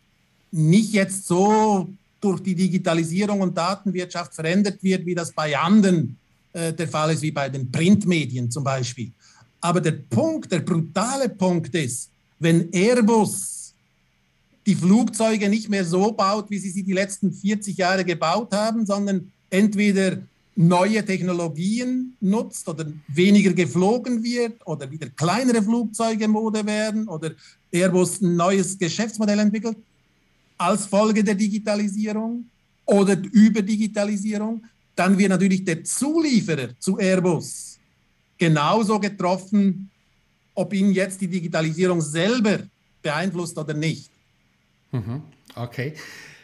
nicht 0.51 0.93
jetzt 0.93 1.27
so 1.27 1.89
durch 2.21 2.41
die 2.41 2.55
Digitalisierung 2.55 3.41
und 3.41 3.57
Datenwirtschaft 3.57 4.35
verändert 4.35 4.83
wird, 4.83 5.07
wie 5.07 5.15
das 5.15 5.33
bei 5.33 5.57
anderen 5.57 6.17
äh, 6.53 6.73
der 6.73 6.89
Fall 6.89 7.13
ist, 7.13 7.23
wie 7.23 7.31
bei 7.31 7.49
den 7.49 7.71
Printmedien 7.71 8.51
zum 8.51 8.65
Beispiel. 8.65 9.13
Aber 9.61 9.81
der 9.81 9.93
Punkt, 9.93 10.51
der 10.51 10.61
brutale 10.61 11.29
Punkt 11.29 11.75
ist, 11.75 12.11
wenn 12.39 12.73
Airbus 12.73 13.75
die 14.67 14.75
Flugzeuge 14.75 15.49
nicht 15.49 15.69
mehr 15.69 15.85
so 15.85 16.13
baut, 16.13 16.51
wie 16.51 16.59
sie 16.59 16.71
sie 16.71 16.83
die 16.83 16.93
letzten 16.93 17.33
40 17.33 17.77
Jahre 17.77 18.05
gebaut 18.05 18.53
haben, 18.53 18.87
sondern 18.87 19.33
entweder 19.51 20.19
neue 20.59 21.05
Technologien 21.05 22.17
nutzt 22.21 22.69
oder 22.69 22.85
weniger 23.07 23.53
geflogen 23.53 24.25
wird 24.25 24.67
oder 24.67 24.91
wieder 24.91 25.09
kleinere 25.11 25.63
Flugzeuge 25.63 26.27
Mode 26.27 26.67
werden 26.67 27.07
oder 27.07 27.31
Airbus 27.71 28.21
ein 28.21 28.35
neues 28.35 28.77
Geschäftsmodell 28.77 29.39
entwickelt 29.39 29.77
als 30.59 30.87
Folge 30.87 31.23
der 31.23 31.37
Digitalisierung 31.37 32.45
oder 32.85 33.17
Überdigitalisierung, 33.17 34.65
dann 34.97 35.17
wird 35.17 35.31
natürlich 35.31 35.65
der 35.65 35.85
Zulieferer 35.85 36.71
zu 36.81 36.99
Airbus 36.99 37.79
genauso 38.37 38.99
getroffen, 38.99 39.89
ob 40.55 40.73
ihn 40.73 40.91
jetzt 40.91 41.21
die 41.21 41.29
Digitalisierung 41.29 42.01
selber 42.01 42.59
beeinflusst 43.01 43.57
oder 43.57 43.75
nicht. 43.75 44.11
Mhm. 44.91 45.23
Okay. 45.55 45.95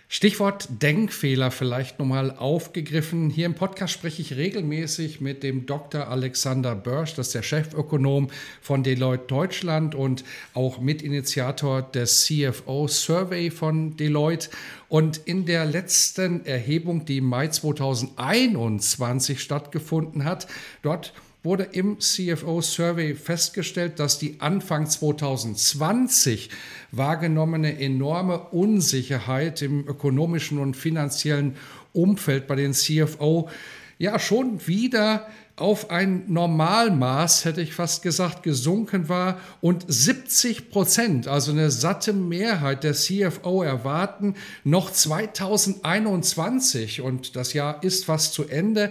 Stichwort 0.09 0.69
Denkfehler 0.83 1.51
vielleicht 1.51 1.99
nochmal 1.99 2.31
aufgegriffen. 2.31 3.31
Hier 3.31 3.47
im 3.47 3.55
Podcast 3.55 3.95
spreche 3.95 4.23
ich 4.23 4.37
regelmäßig 4.37 5.21
mit 5.21 5.43
dem 5.43 5.67
Dr. 5.67 6.09
Alexander 6.09 6.75
Börsch, 6.75 7.15
das 7.15 7.29
ist 7.29 7.35
der 7.35 7.43
Chefökonom 7.43 8.29
von 8.61 8.83
Deloitte 8.83 9.25
Deutschland 9.27 9.95
und 9.95 10.25
auch 10.53 10.79
Mitinitiator 10.79 11.83
des 11.83 12.25
CFO 12.25 12.87
Survey 12.87 13.51
von 13.51 13.97
Deloitte. 13.97 14.51
Und 14.89 15.17
in 15.17 15.47
der 15.47 15.65
letzten 15.65 16.45
Erhebung, 16.45 17.07
die 17.07 17.19
im 17.19 17.25
Mai 17.25 17.49
2021 17.49 19.41
stattgefunden 19.41 20.25
hat, 20.25 20.47
dort 20.83 21.15
wurde 21.45 21.69
im 21.73 22.01
CFO-Survey 22.01 23.15
festgestellt, 23.15 24.01
dass 24.01 24.19
die 24.19 24.41
Anfang 24.41 24.87
2020 24.87 26.49
wahrgenommene 26.91 27.79
enorme 27.79 28.39
Unsicherheit 28.39 29.61
im 29.61 29.87
ökonomischen 29.87 30.59
und 30.59 30.75
finanziellen 30.75 31.57
Umfeld 31.93 32.47
bei 32.47 32.57
den 32.57 32.73
CFO 32.73 33.51
ja 33.99 34.19
schon 34.19 34.67
wieder 34.67 35.27
auf 35.57 35.91
ein 35.91 36.25
Normalmaß, 36.27 37.45
hätte 37.45 37.61
ich 37.61 37.75
fast 37.75 38.03
gesagt, 38.03 38.43
gesunken 38.43 39.09
war 39.09 39.39
und 39.61 39.85
70 39.87 40.69
Prozent, 40.71 41.29
also 41.29 41.53
eine 41.53 41.71
satte 41.71 42.13
Mehrheit 42.13 42.83
der 42.83 42.95
CFO 42.95 43.63
erwarten 43.63 44.35
noch 44.65 44.91
2021 44.91 47.03
und 47.03 47.37
das 47.37 47.53
Jahr 47.53 47.85
ist 47.85 48.07
fast 48.07 48.35
zu 48.35 48.49
Ende 48.49 48.91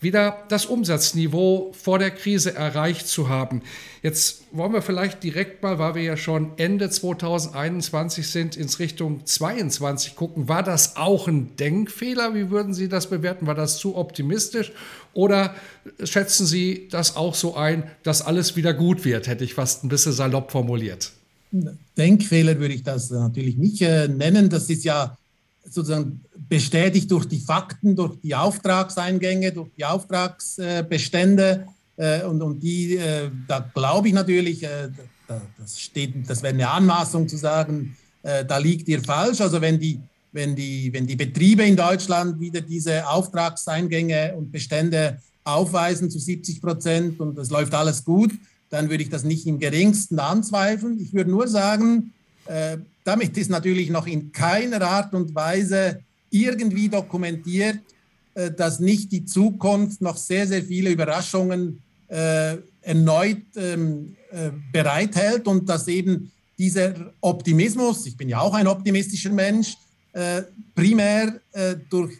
wieder 0.00 0.44
das 0.48 0.66
Umsatzniveau 0.66 1.72
vor 1.72 1.98
der 1.98 2.12
Krise 2.12 2.54
erreicht 2.54 3.08
zu 3.08 3.28
haben. 3.28 3.62
Jetzt 4.02 4.44
wollen 4.52 4.72
wir 4.72 4.82
vielleicht 4.82 5.24
direkt 5.24 5.62
mal, 5.62 5.78
weil 5.80 5.96
wir 5.96 6.02
ja 6.02 6.16
schon 6.16 6.52
Ende 6.56 6.88
2021 6.88 8.28
sind, 8.28 8.56
ins 8.56 8.78
Richtung 8.78 9.26
22 9.26 10.14
gucken. 10.14 10.48
War 10.48 10.62
das 10.62 10.96
auch 10.96 11.26
ein 11.26 11.56
Denkfehler? 11.56 12.34
Wie 12.34 12.50
würden 12.50 12.74
Sie 12.74 12.88
das 12.88 13.08
bewerten? 13.08 13.48
War 13.48 13.56
das 13.56 13.78
zu 13.78 13.96
optimistisch? 13.96 14.72
Oder 15.14 15.54
schätzen 16.04 16.46
Sie 16.46 16.86
das 16.90 17.16
auch 17.16 17.34
so 17.34 17.56
ein, 17.56 17.82
dass 18.04 18.22
alles 18.22 18.54
wieder 18.54 18.74
gut 18.74 19.04
wird? 19.04 19.26
Hätte 19.26 19.42
ich 19.42 19.54
fast 19.54 19.82
ein 19.82 19.88
bisschen 19.88 20.12
salopp 20.12 20.52
formuliert. 20.52 21.10
Denkfehler 21.96 22.60
würde 22.60 22.74
ich 22.74 22.82
das 22.82 23.10
natürlich 23.10 23.56
nicht 23.56 23.80
äh, 23.82 24.06
nennen. 24.06 24.48
Das 24.48 24.70
ist 24.70 24.84
ja 24.84 25.16
sozusagen 25.70 26.20
bestätigt 26.48 27.10
durch 27.10 27.26
die 27.26 27.40
Fakten, 27.40 27.94
durch 27.94 28.18
die 28.20 28.34
Auftragseingänge, 28.34 29.52
durch 29.52 29.68
die 29.76 29.84
Auftragsbestände. 29.84 31.66
Äh, 31.96 32.22
und, 32.24 32.40
und 32.42 32.60
die, 32.60 32.96
äh, 32.96 33.30
da 33.46 33.60
glaube 33.74 34.08
ich 34.08 34.14
natürlich, 34.14 34.62
äh, 34.62 34.88
das, 35.58 35.80
steht, 35.80 36.28
das 36.28 36.42
wäre 36.42 36.54
eine 36.54 36.68
Anmaßung 36.68 37.28
zu 37.28 37.36
sagen, 37.36 37.96
da 38.22 38.58
liegt 38.58 38.88
ihr 38.88 39.02
falsch. 39.02 39.40
Also 39.40 39.60
wenn 39.60 39.78
die, 39.78 40.00
wenn, 40.32 40.56
die, 40.56 40.92
wenn 40.92 41.06
die 41.06 41.16
Betriebe 41.16 41.64
in 41.64 41.76
Deutschland 41.76 42.40
wieder 42.40 42.60
diese 42.60 43.06
Auftragseingänge 43.06 44.34
und 44.36 44.50
Bestände 44.50 45.18
aufweisen 45.44 46.10
zu 46.10 46.18
70 46.18 46.60
Prozent 46.60 47.20
und 47.20 47.38
es 47.38 47.50
läuft 47.50 47.74
alles 47.74 48.04
gut, 48.04 48.32
dann 48.70 48.90
würde 48.90 49.02
ich 49.02 49.10
das 49.10 49.22
nicht 49.22 49.46
im 49.46 49.58
geringsten 49.58 50.18
anzweifeln. 50.18 50.98
Ich 50.98 51.12
würde 51.12 51.30
nur 51.30 51.46
sagen, 51.46 52.12
damit 53.08 53.38
ist 53.38 53.48
natürlich 53.48 53.88
noch 53.88 54.06
in 54.06 54.32
keiner 54.32 54.82
Art 54.82 55.14
und 55.14 55.34
Weise 55.34 56.00
irgendwie 56.28 56.90
dokumentiert, 56.90 57.78
äh, 58.34 58.50
dass 58.50 58.80
nicht 58.80 59.10
die 59.12 59.24
Zukunft 59.24 60.02
noch 60.02 60.18
sehr, 60.18 60.46
sehr 60.46 60.62
viele 60.62 60.90
Überraschungen 60.90 61.80
äh, 62.08 62.58
erneut 62.82 63.42
ähm, 63.56 64.14
äh, 64.30 64.50
bereithält 64.70 65.48
und 65.48 65.66
dass 65.70 65.88
eben 65.88 66.30
dieser 66.58 67.14
Optimismus, 67.22 68.04
ich 68.04 68.16
bin 68.16 68.28
ja 68.28 68.40
auch 68.40 68.52
ein 68.52 68.66
optimistischer 68.66 69.30
Mensch, 69.30 69.74
äh, 70.12 70.42
primär 70.74 71.40
äh, 71.52 71.76
durch 71.88 72.18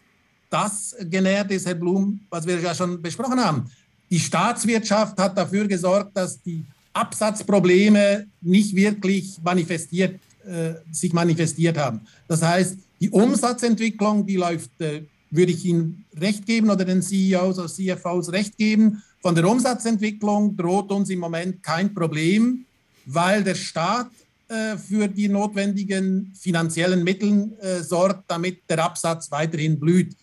das 0.49 0.95
genährt 1.01 1.51
ist, 1.51 1.67
Herr 1.67 1.75
Blum, 1.75 2.19
was 2.31 2.47
wir 2.47 2.59
ja 2.59 2.73
schon 2.73 2.99
besprochen 2.99 3.39
haben. 3.39 3.69
Die 4.09 4.19
Staatswirtschaft 4.19 5.19
hat 5.19 5.37
dafür 5.37 5.67
gesorgt, 5.67 6.17
dass 6.17 6.41
die 6.41 6.65
Absatzprobleme 6.93 8.25
nicht 8.41 8.75
wirklich 8.75 9.37
manifestiert, 9.43 10.19
äh, 10.45 10.75
sich 10.91 11.13
manifestiert 11.13 11.77
haben. 11.77 12.01
Das 12.27 12.41
heißt, 12.41 12.77
die 12.99 13.09
Umsatzentwicklung, 13.09 14.25
die 14.25 14.35
läuft, 14.35 14.71
äh, 14.81 15.03
würde 15.31 15.51
ich 15.51 15.65
Ihnen 15.65 16.05
recht 16.15 16.45
geben 16.45 16.69
oder 16.69 16.85
den 16.85 17.01
CEOs 17.01 17.59
oder 17.59 17.67
CFOs 17.67 18.31
recht 18.31 18.57
geben. 18.57 19.03
Von 19.21 19.35
der 19.35 19.47
Umsatzentwicklung 19.47 20.55
droht 20.55 20.91
uns 20.91 21.09
im 21.09 21.19
Moment 21.19 21.61
kein 21.61 21.93
Problem, 21.93 22.65
weil 23.05 23.43
der 23.43 23.55
Staat 23.55 24.09
äh, 24.47 24.77
für 24.77 25.07
die 25.07 25.27
notwendigen 25.27 26.33
finanziellen 26.39 27.03
Mittel 27.03 27.51
äh, 27.61 27.81
sorgt, 27.83 28.23
damit 28.27 28.61
der 28.69 28.83
Absatz 28.83 29.29
weiterhin 29.29 29.79
blüht. 29.79 30.15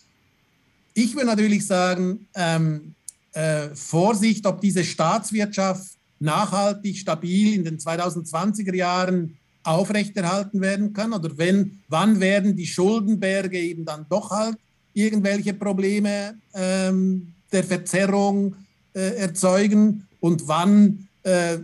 Ich 0.95 1.15
würde 1.15 1.27
natürlich 1.27 1.67
sagen, 1.67 2.27
ähm, 2.35 2.95
äh, 3.33 3.69
Vorsicht, 3.75 4.47
ob 4.47 4.61
diese 4.61 4.83
Staatswirtschaft 4.83 5.93
nachhaltig, 6.19 6.97
stabil 6.97 7.55
in 7.55 7.65
den 7.65 7.79
2020er 7.79 8.75
Jahren 8.75 9.37
aufrechterhalten 9.67 10.61
werden 10.61 10.93
kann? 10.93 11.13
Oder 11.13 11.37
wenn, 11.37 11.81
wann 11.89 12.21
werden 12.21 12.57
die 12.57 12.67
Schuldenberge 12.67 13.59
eben 13.59 13.85
dann 13.85 14.07
doch 14.09 14.31
halt 14.31 14.57
irgendwelche 14.95 15.55
Probleme 15.55 16.35
ähm, 16.55 17.33
der 17.53 17.65
Verzerrung 17.65 18.55
äh, 18.95 19.17
erzeugen? 19.17 20.07
Und 20.21 20.49
wann 20.49 21.09
äh, 21.23 21.59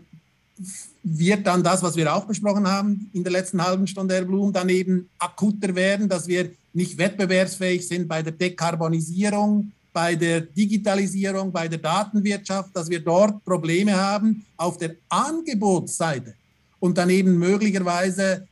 wird 1.02 1.46
dann 1.46 1.62
das, 1.62 1.82
was 1.82 1.96
wir 1.96 2.14
auch 2.14 2.26
besprochen 2.26 2.66
haben 2.66 3.10
in 3.12 3.24
der 3.24 3.32
letzten 3.32 3.62
halben 3.62 3.86
Stunde, 3.86 4.14
Herr 4.14 4.24
Blum, 4.24 4.52
dann 4.52 4.68
eben 4.68 5.08
akuter 5.18 5.74
werden, 5.74 6.08
dass 6.08 6.26
wir 6.28 6.50
nicht 6.72 6.96
wettbewerbsfähig 6.96 7.86
sind 7.86 8.08
bei 8.08 8.22
der 8.22 8.32
Dekarbonisierung, 8.32 9.72
bei 9.92 10.14
der 10.14 10.40
Digitalisierung, 10.40 11.52
bei 11.52 11.68
der 11.68 11.78
Datenwirtschaft, 11.78 12.74
dass 12.74 12.88
wir 12.88 13.00
dort 13.00 13.44
Probleme 13.44 13.94
haben 13.94 14.44
auf 14.56 14.78
der 14.78 14.94
Angebotsseite 15.08 16.34
und 16.82 16.98
dann 16.98 17.10
eben 17.10 17.38
möglicherweise, 17.38 18.48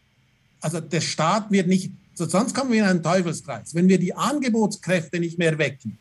also 0.60 0.78
der 0.80 1.00
Staat 1.00 1.50
wird 1.50 1.66
nicht, 1.66 1.90
sonst 2.14 2.54
kommen 2.54 2.70
wir 2.70 2.78
in 2.84 2.88
einen 2.88 3.02
Teufelskreis. 3.02 3.74
Wenn 3.74 3.88
wir 3.88 3.98
die 3.98 4.14
Angebotskräfte 4.14 5.18
nicht 5.18 5.36
mehr 5.36 5.58
wecken, 5.58 5.98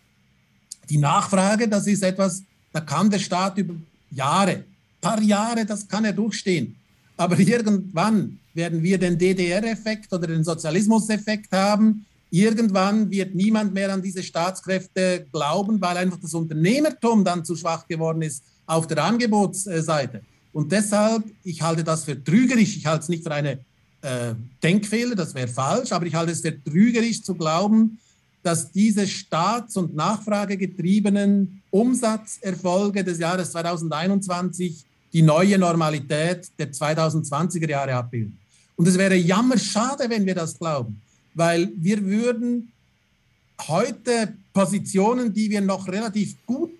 die 0.89 0.99
Nachfrage, 0.99 1.67
das 1.67 1.87
ist 1.87 2.03
etwas, 2.03 2.43
da 2.71 2.81
kann 2.81 3.09
der 3.09 3.17
Staat 3.17 3.57
über 3.57 3.73
Jahre 4.11 4.63
paar 5.01 5.21
Jahre, 5.21 5.65
das 5.65 5.87
kann 5.87 6.05
er 6.05 6.13
durchstehen. 6.13 6.75
Aber 7.17 7.39
irgendwann 7.39 8.39
werden 8.53 8.83
wir 8.83 8.97
den 8.97 9.17
DDR-Effekt 9.17 10.13
oder 10.13 10.27
den 10.27 10.43
Sozialismus-Effekt 10.43 11.51
haben. 11.51 12.05
Irgendwann 12.29 13.09
wird 13.09 13.33
niemand 13.33 13.73
mehr 13.73 13.91
an 13.91 14.01
diese 14.01 14.21
Staatskräfte 14.21 15.25
glauben, 15.31 15.81
weil 15.81 15.97
einfach 15.97 16.19
das 16.21 16.33
Unternehmertum 16.33 17.23
dann 17.25 17.43
zu 17.43 17.55
schwach 17.55 17.87
geworden 17.87 18.21
ist 18.21 18.43
auf 18.67 18.85
der 18.87 19.03
Angebotsseite. 19.03 20.21
Und 20.51 20.71
deshalb, 20.71 21.23
ich 21.43 21.61
halte 21.61 21.83
das 21.83 22.05
für 22.05 22.21
trügerisch, 22.21 22.77
ich 22.77 22.85
halte 22.85 23.03
es 23.03 23.09
nicht 23.09 23.23
für 23.23 23.31
eine 23.31 23.59
äh, 24.01 24.33
Denkfehler, 24.63 25.15
das 25.15 25.33
wäre 25.35 25.47
falsch, 25.47 25.91
aber 25.91 26.05
ich 26.05 26.15
halte 26.15 26.31
es 26.31 26.41
für 26.41 26.63
trügerisch 26.63 27.21
zu 27.21 27.35
glauben, 27.35 27.99
dass 28.41 28.71
diese 28.71 29.05
staats- 29.07 29.77
und 29.77 29.95
nachfragegetriebenen 29.95 31.61
Umsatzerfolge 31.69 33.03
des 33.03 33.19
Jahres 33.19 33.51
2021 33.51 34.85
die 35.11 35.21
neue 35.21 35.57
Normalität 35.57 36.49
der 36.57 36.71
2020er 36.71 37.69
Jahre 37.69 37.95
abbilden. 37.95 38.37
Und 38.75 38.87
es 38.87 38.97
wäre 38.97 39.15
jammerschade, 39.15 40.09
wenn 40.09 40.25
wir 40.25 40.35
das 40.35 40.57
glauben, 40.57 41.01
weil 41.33 41.69
wir 41.75 42.03
würden 42.05 42.71
heute 43.67 44.33
Positionen, 44.53 45.33
die 45.33 45.49
wir 45.49 45.61
noch 45.61 45.87
relativ 45.87 46.35
gut 46.45 46.71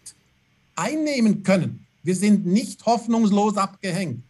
einnehmen 0.75 1.43
können. 1.43 1.85
Wir 2.03 2.15
sind 2.15 2.45
nicht 2.45 2.85
hoffnungslos 2.85 3.57
abgehängt, 3.57 4.23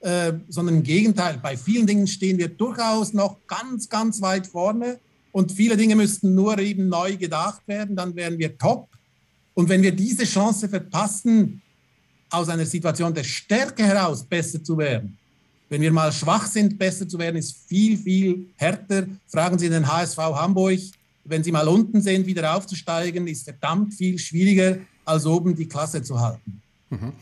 äh, 0.00 0.32
sondern 0.48 0.76
im 0.76 0.82
Gegenteil, 0.82 1.38
bei 1.42 1.56
vielen 1.56 1.86
Dingen 1.86 2.06
stehen 2.06 2.38
wir 2.38 2.48
durchaus 2.48 3.12
noch 3.12 3.36
ganz, 3.46 3.88
ganz 3.88 4.20
weit 4.20 4.46
vorne 4.46 4.98
und 5.30 5.52
viele 5.52 5.76
Dinge 5.76 5.96
müssten 5.96 6.34
nur 6.34 6.58
eben 6.58 6.88
neu 6.88 7.16
gedacht 7.16 7.62
werden, 7.66 7.96
dann 7.96 8.14
wären 8.16 8.38
wir 8.38 8.56
top. 8.58 8.88
Und 9.54 9.68
wenn 9.68 9.82
wir 9.82 9.92
diese 9.92 10.24
Chance 10.24 10.68
verpassen, 10.68 11.62
aus 12.32 12.48
einer 12.48 12.66
Situation 12.66 13.12
der 13.12 13.24
Stärke 13.24 13.84
heraus 13.84 14.24
besser 14.24 14.62
zu 14.62 14.76
werden. 14.78 15.18
Wenn 15.68 15.82
wir 15.82 15.92
mal 15.92 16.12
schwach 16.12 16.46
sind, 16.46 16.78
besser 16.78 17.06
zu 17.06 17.18
werden, 17.18 17.36
ist 17.36 17.56
viel, 17.66 17.96
viel 17.96 18.46
härter. 18.56 19.06
Fragen 19.26 19.58
Sie 19.58 19.68
den 19.68 19.86
HSV 19.86 20.18
Hamburg. 20.18 20.80
Wenn 21.24 21.44
Sie 21.44 21.52
mal 21.52 21.68
unten 21.68 22.00
sind, 22.00 22.26
wieder 22.26 22.56
aufzusteigen, 22.56 23.26
ist 23.26 23.44
verdammt 23.44 23.94
viel 23.94 24.18
schwieriger, 24.18 24.78
als 25.04 25.24
oben 25.24 25.54
die 25.54 25.68
Klasse 25.68 26.02
zu 26.02 26.18
halten. 26.18 26.60
Mhm. 26.92 27.12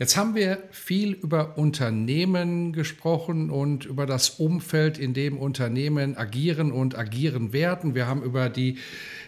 Jetzt 0.00 0.16
haben 0.16 0.34
wir 0.34 0.62
viel 0.70 1.12
über 1.12 1.56
Unternehmen 1.56 2.72
gesprochen 2.72 3.50
und 3.50 3.84
über 3.84 4.06
das 4.06 4.30
Umfeld, 4.30 4.98
in 4.98 5.14
dem 5.14 5.36
Unternehmen 5.38 6.16
agieren 6.16 6.72
und 6.72 6.98
agieren 6.98 7.52
werden. 7.52 7.94
Wir 7.94 8.08
haben 8.08 8.22
über 8.22 8.48
die 8.48 8.78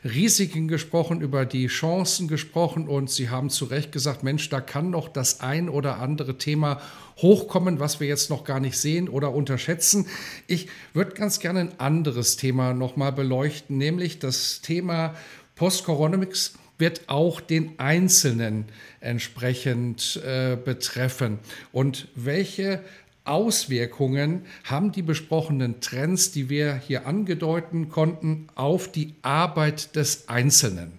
Risiken 0.02 0.66
gesprochen, 0.66 1.20
über 1.20 1.44
die 1.44 1.68
Chancen 1.68 2.26
gesprochen 2.26 2.88
und 2.88 3.10
Sie 3.10 3.28
haben 3.28 3.48
zu 3.48 3.66
Recht 3.66 3.92
gesagt, 3.92 4.24
Mensch, 4.24 4.48
da 4.48 4.60
kann 4.60 4.90
noch 4.90 5.08
das 5.08 5.40
ein 5.40 5.68
oder 5.68 6.00
andere 6.00 6.36
Thema 6.36 6.80
hochkommen, 7.18 7.78
was 7.78 8.00
wir 8.00 8.08
jetzt 8.08 8.28
noch 8.28 8.42
gar 8.42 8.58
nicht 8.58 8.76
sehen 8.76 9.08
oder 9.08 9.32
unterschätzen. 9.32 10.06
Ich 10.48 10.68
würde 10.94 11.12
ganz 11.12 11.38
gerne 11.38 11.60
ein 11.60 11.78
anderes 11.78 12.36
Thema 12.36 12.72
nochmal 12.72 13.12
beleuchten, 13.12 13.76
nämlich 13.78 14.18
das 14.18 14.62
Thema 14.62 15.14
Post-Coronomics 15.54 16.54
wird 16.82 17.08
auch 17.08 17.40
den 17.40 17.78
Einzelnen 17.78 18.64
entsprechend 18.98 20.20
äh, 20.26 20.56
betreffen. 20.56 21.38
Und 21.70 22.08
welche 22.16 22.82
Auswirkungen 23.24 24.42
haben 24.64 24.90
die 24.90 25.02
besprochenen 25.02 25.80
Trends, 25.80 26.32
die 26.32 26.48
wir 26.48 26.74
hier 26.74 27.06
angedeuten 27.06 27.88
konnten, 27.88 28.48
auf 28.56 28.90
die 28.90 29.14
Arbeit 29.22 29.94
des 29.94 30.28
Einzelnen? 30.28 30.90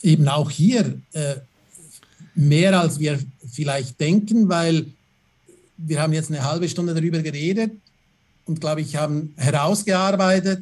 Eben 0.00 0.26
auch 0.26 0.50
hier 0.50 0.98
äh, 1.12 1.34
mehr 2.34 2.80
als 2.80 2.98
wir 2.98 3.18
vielleicht 3.46 4.00
denken, 4.00 4.48
weil 4.48 4.86
wir 5.76 6.00
haben 6.00 6.14
jetzt 6.14 6.30
eine 6.30 6.44
halbe 6.44 6.66
Stunde 6.66 6.94
darüber 6.94 7.20
geredet 7.20 7.72
und 8.46 8.62
glaube 8.62 8.80
ich 8.80 8.96
haben 8.96 9.34
herausgearbeitet, 9.36 10.60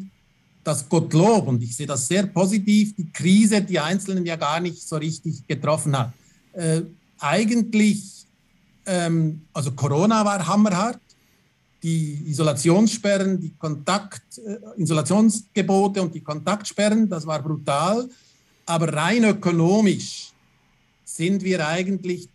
dass 0.63 0.89
Gottlob, 0.89 1.49
und 1.49 1.63
ich 1.63 1.77
sehe 1.77 1.87
das 1.87 2.07
sehr 2.07 2.27
positiv, 2.27 2.95
die 2.97 3.11
Krise 3.11 3.63
die 3.63 3.79
Einzelnen 3.79 4.27
ja 4.27 4.37
gar 4.37 4.61
nicht 4.61 4.87
so 4.87 4.97
richtig 4.97 5.47
getroffen 5.47 5.99
hat. 5.99 6.13
Äh, 6.53 6.83
eigentlich 7.19 8.21
ähm, 8.87 9.43
also 9.53 9.73
Corona 9.73 10.25
war 10.25 10.47
hammerhart, 10.47 11.01
die 11.83 12.19
Isolationssperren, 12.27 13.41
die 13.41 13.55
Kontakt, 13.57 14.39
äh, 14.39 14.83
Isolationsgebote 14.83 16.03
und 16.03 16.15
die 16.15 16.21
Kontaktsperren, 16.21 17.09
das 17.09 17.27
war 17.27 17.41
brutal. 17.43 18.09
Aber 18.67 18.93
rein 18.93 19.25
ökonomisch 19.25 20.33
sind 21.05 21.43
wir 21.43 21.67
eigentlich 21.67 22.29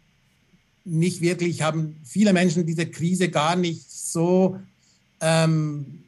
nicht 0.83 1.21
wirklich, 1.21 1.61
haben 1.61 1.97
viele 2.03 2.31
Menschen 2.31 2.65
diese 2.65 2.85
Krise 2.85 3.29
gar 3.29 3.55
nicht 3.55 3.89
so 3.89 4.59
ähm, 5.19 6.04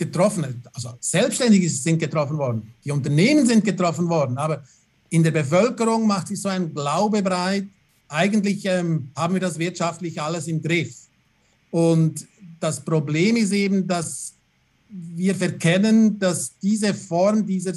getroffen. 0.00 0.62
Also 0.72 0.94
Selbstständige 0.98 1.68
sind 1.68 1.98
getroffen 1.98 2.36
worden, 2.38 2.74
die 2.84 2.90
Unternehmen 2.90 3.46
sind 3.46 3.64
getroffen 3.64 4.08
worden, 4.08 4.36
aber 4.38 4.64
in 5.10 5.22
der 5.22 5.30
Bevölkerung 5.30 6.06
macht 6.06 6.28
sich 6.28 6.40
so 6.40 6.48
ein 6.48 6.74
Glaube 6.74 7.22
breit, 7.22 7.66
eigentlich 8.08 8.64
ähm, 8.64 9.10
haben 9.14 9.34
wir 9.34 9.40
das 9.40 9.58
wirtschaftlich 9.58 10.20
alles 10.20 10.48
im 10.48 10.60
Griff. 10.60 10.94
Und 11.70 12.26
das 12.58 12.80
Problem 12.80 13.36
ist 13.36 13.52
eben, 13.52 13.86
dass 13.86 14.32
wir 14.88 15.34
verkennen, 15.34 16.18
dass 16.18 16.58
diese 16.60 16.94
Form 16.94 17.46
dieser, 17.46 17.72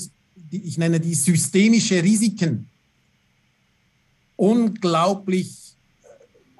ich 0.50 0.78
nenne 0.78 1.00
die 1.00 1.14
systemische 1.14 2.02
Risiken, 2.02 2.68
unglaublich 4.36 5.76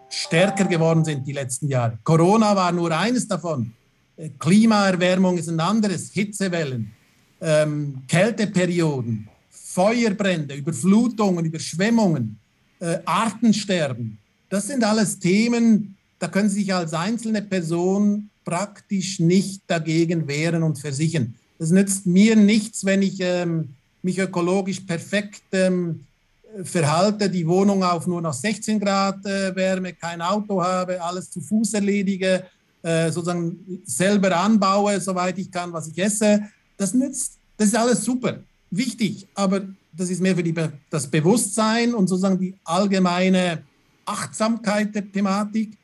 stärker 0.10 0.66
geworden 0.66 1.04
sind 1.04 1.26
die 1.26 1.34
letzten 1.34 1.68
Jahre. 1.68 1.98
Corona 2.04 2.56
war 2.56 2.72
nur 2.72 2.92
eines 2.96 3.28
davon. 3.28 3.74
Klimaerwärmung 4.40 5.38
ist 5.38 5.50
ein 5.50 5.60
anderes, 5.60 6.12
Hitzewellen, 6.12 6.92
ähm, 7.42 8.04
Kälteperioden, 8.08 9.28
Feuerbrände, 9.50 10.56
Überflutungen, 10.56 11.46
Überschwemmungen 11.46 12.40
äh, 12.80 13.00
Artensterben. 13.06 14.18
Das 14.50 14.68
sind 14.68 14.84
alles 14.84 15.18
Themen, 15.18 15.96
da 16.20 16.28
können 16.28 16.50
Sie 16.50 16.62
sich 16.62 16.74
als 16.74 16.94
einzelne 16.94 17.42
Person 17.42 18.30
praktisch 18.46 19.20
nicht 19.20 19.62
dagegen 19.68 20.28
wehren 20.28 20.64
und 20.64 20.78
versichern. 20.78 21.34
Das 21.58 21.72
nützt 21.72 22.06
mir 22.06 22.36
nichts, 22.36 22.86
wenn 22.86 23.02
ich 23.02 23.18
ähm, 23.20 23.70
mich 24.02 24.20
ökologisch 24.20 24.82
perfekt 24.82 25.44
ähm, 25.54 26.06
verhalte, 26.64 27.30
die 27.30 27.48
Wohnung 27.48 27.84
auf 27.84 28.06
nur 28.06 28.22
noch 28.22 28.34
16 28.34 28.80
Grad 28.80 29.26
äh, 29.26 29.56
Wärme, 29.56 29.94
kein 29.94 30.22
Auto 30.22 30.62
habe, 30.62 31.02
alles 31.02 31.32
zu 31.32 31.42
Fuß 31.42 31.74
erledige, 31.74 32.46
äh, 32.84 33.12
sozusagen 33.12 33.82
selber 33.86 34.38
anbaue, 34.38 35.00
soweit 35.00 35.38
ich 35.40 35.50
kann, 35.50 35.74
was 35.74 35.88
ich 35.88 35.98
esse. 35.98 36.44
Das 36.78 36.94
nützt, 36.94 37.38
das 37.58 37.70
ist 37.70 37.76
alles 37.76 38.04
super, 38.04 38.40
wichtig, 38.70 39.28
aber 39.36 39.62
das 39.96 40.10
ist 40.10 40.22
mehr 40.22 40.36
für 40.36 40.44
die, 40.44 40.54
das 40.90 41.08
Bewusstsein 41.08 41.94
und 41.94 42.08
sozusagen 42.08 42.40
die 42.40 42.56
allgemeine 42.64 43.64
Achtsamkeit 44.06 44.94
der 44.94 45.10
Thematik. 45.12 45.78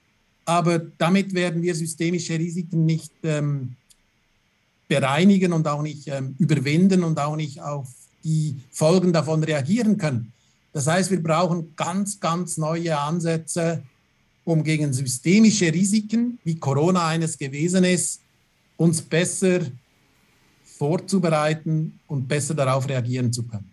Aber 0.45 0.79
damit 0.79 1.33
werden 1.33 1.61
wir 1.61 1.75
systemische 1.75 2.37
Risiken 2.37 2.85
nicht 2.85 3.13
ähm, 3.23 3.75
bereinigen 4.87 5.53
und 5.53 5.67
auch 5.67 5.83
nicht 5.83 6.07
ähm, 6.07 6.35
überwinden 6.39 7.03
und 7.03 7.19
auch 7.19 7.35
nicht 7.35 7.61
auf 7.61 7.87
die 8.23 8.59
Folgen 8.71 9.13
davon 9.13 9.43
reagieren 9.43 9.97
können. 9.97 10.33
Das 10.73 10.87
heißt, 10.87 11.11
wir 11.11 11.21
brauchen 11.21 11.75
ganz, 11.75 12.19
ganz 12.19 12.57
neue 12.57 12.97
Ansätze, 12.97 13.83
um 14.49 14.63
gegen 14.63 14.91
systemische 14.93 15.71
Risiken, 15.73 16.39
wie 16.43 16.55
Corona 16.55 17.07
eines 17.07 17.37
gewesen 17.37 17.83
ist, 17.83 18.21
uns 18.77 19.01
besser 19.01 19.61
vorzubereiten 20.63 21.99
und 22.07 22.27
besser 22.27 22.53
darauf 22.53 22.87
reagieren 22.87 23.31
zu 23.31 23.43
können. 23.43 23.68